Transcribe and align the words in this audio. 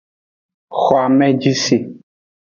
Xo 0.81 0.95
ameji 1.07 1.53
se. 1.63 1.75